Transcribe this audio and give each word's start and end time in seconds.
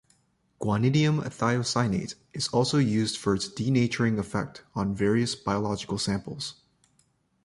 Guanidinium 0.59 1.19
thiocyanate 1.27 2.15
is 2.33 2.47
also 2.47 2.79
used 2.79 3.17
for 3.19 3.35
its 3.35 3.47
denaturing 3.47 4.17
effect 4.17 4.63
on 4.73 4.95
various 4.95 5.35
biological 5.35 5.99
samples. 5.99 6.55